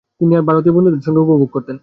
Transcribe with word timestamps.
তিনি 0.21 0.31
তার 0.33 0.47
ভারতীয় 0.49 0.73
বন্ধুদের 0.75 1.05
সঙ্গ 1.07 1.17
উপভোগ 1.19 1.49
করতেন। 1.51 1.77